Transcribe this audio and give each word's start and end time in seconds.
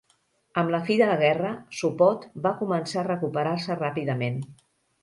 Amb 0.61 0.71
la 0.75 0.79
fi 0.87 0.95
de 1.01 1.09
la 1.09 1.17
guerra, 1.19 1.51
Sopot 1.81 2.27
va 2.47 2.55
començar 2.63 2.99
a 3.05 3.09
recuperar-se 3.13 3.79
ràpidament. 3.87 4.43